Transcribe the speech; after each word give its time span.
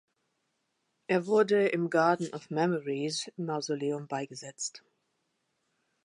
Er 1.05 1.27
wurde 1.27 1.67
im 1.67 1.91
Garden 1.91 2.33
of 2.33 2.49
Memories 2.49 3.31
Mausoleum 3.37 4.07
beigesetzt. 4.07 4.83